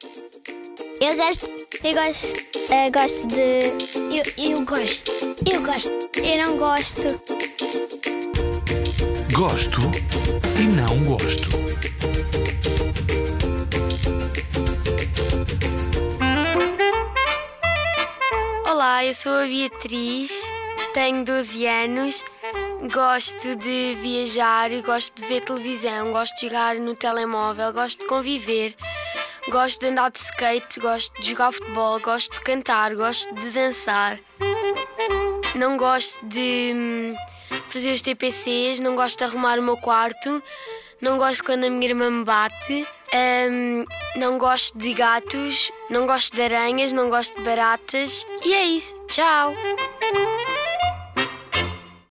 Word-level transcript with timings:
Eu 0.00 1.16
gosto. 1.16 1.48
Eu 1.82 1.94
gosto. 1.94 2.26
Eu 2.70 2.92
gosto 2.92 3.26
de. 3.26 3.72
Eu, 4.14 4.50
eu 4.52 4.64
gosto. 4.64 5.10
Eu 5.50 5.60
gosto. 5.62 5.90
Eu 6.18 6.46
não 6.46 6.56
gosto. 6.56 7.02
Gosto 9.32 9.80
e 10.56 10.62
não 10.68 11.04
gosto. 11.04 11.48
Olá, 18.70 19.04
eu 19.04 19.14
sou 19.14 19.32
a 19.32 19.46
Beatriz, 19.46 20.30
tenho 20.94 21.24
12 21.24 21.66
anos, 21.66 22.24
gosto 22.92 23.56
de 23.56 23.96
viajar, 24.00 24.70
gosto 24.82 25.20
de 25.20 25.26
ver 25.26 25.40
televisão, 25.40 26.12
gosto 26.12 26.36
de 26.36 26.46
jogar 26.46 26.76
no 26.76 26.94
telemóvel, 26.94 27.72
gosto 27.72 27.98
de 28.00 28.06
conviver, 28.06 28.76
gosto 29.50 29.80
de 29.80 29.86
andar 29.86 30.10
de 30.10 30.18
skate, 30.18 30.80
gosto 30.80 31.20
de 31.20 31.30
jogar 31.30 31.52
futebol, 31.52 31.98
gosto 32.00 32.32
de 32.34 32.40
cantar, 32.40 32.94
gosto 32.94 33.32
de 33.34 33.50
dançar. 33.50 34.18
Não 35.54 35.76
gosto 35.76 36.24
de 36.26 36.72
hum, 36.74 37.14
fazer 37.68 37.92
os 37.92 38.02
TPCs, 38.02 38.80
não 38.80 38.94
gosto 38.94 39.18
de 39.18 39.24
arrumar 39.24 39.58
o 39.58 39.62
meu 39.62 39.76
quarto, 39.76 40.42
não 41.00 41.18
gosto 41.18 41.44
quando 41.44 41.64
a 41.64 41.70
minha 41.70 41.88
irmã 41.88 42.10
me 42.10 42.24
bate. 42.24 42.86
hum, 43.50 43.84
não 44.16 44.38
gosto 44.38 44.76
de 44.76 44.92
gatos, 44.92 45.70
não 45.88 46.06
gosto 46.06 46.34
de 46.34 46.42
aranhas, 46.42 46.92
não 46.92 47.08
gosto 47.08 47.36
de 47.38 47.44
baratas. 47.44 48.26
E 48.44 48.52
é 48.52 48.64
isso. 48.64 48.94
Tchau! 49.08 49.54